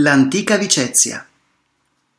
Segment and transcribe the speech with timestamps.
[0.00, 1.26] L'antica Vicezia.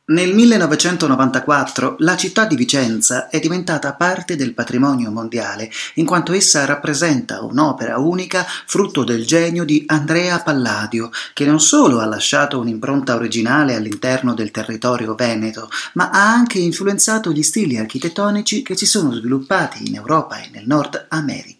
[0.08, 6.66] Nel 1994 la città di Vicenza è diventata parte del patrimonio mondiale, in quanto essa
[6.66, 13.14] rappresenta un'opera unica frutto del genio di Andrea Palladio, che non solo ha lasciato un'impronta
[13.14, 19.10] originale all'interno del territorio veneto, ma ha anche influenzato gli stili architettonici che si sono
[19.10, 21.59] sviluppati in Europa e nel Nord America.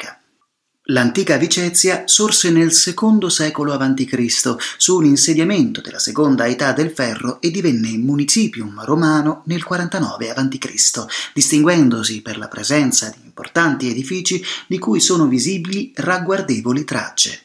[0.91, 4.57] L'antica Vicezia sorse nel secondo secolo a.C.
[4.77, 11.05] su un insediamento della seconda età del ferro e divenne municipium romano nel 49 a.C.,
[11.33, 17.43] distinguendosi per la presenza di importanti edifici di cui sono visibili ragguardevoli tracce.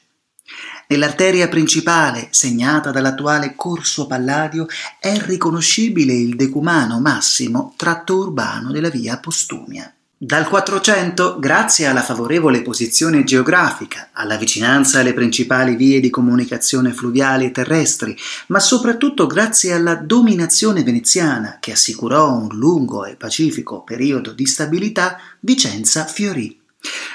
[0.88, 4.66] Nell'arteria principale, segnata dall'attuale Corso Palladio,
[5.00, 9.96] è riconoscibile il decumano massimo tratto urbano della via Postumia.
[10.18, 17.44] Dal Quattrocento, grazie alla favorevole posizione geografica, alla vicinanza alle principali vie di comunicazione fluviali
[17.44, 18.16] e terrestri,
[18.48, 25.20] ma soprattutto grazie alla dominazione veneziana che assicurò un lungo e pacifico periodo di stabilità,
[25.42, 26.62] Vicenza fiorì.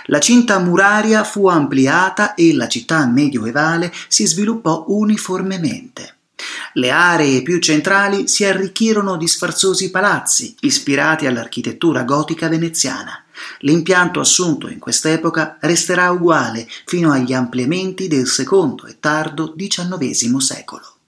[0.06, 6.09] La cinta muraria fu ampliata e la città medioevale si sviluppò uniformemente.
[6.74, 13.24] Le aree più centrali si arricchirono di sfarzosi palazzi, ispirati all'architettura gotica veneziana.
[13.60, 20.99] L'impianto assunto in quest'epoca resterà uguale fino agli ampliamenti del secondo e tardo XIX secolo.